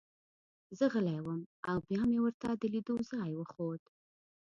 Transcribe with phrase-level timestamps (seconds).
[0.77, 3.81] زه غلی وم او بیا مې ورته د لیدو ځای وښود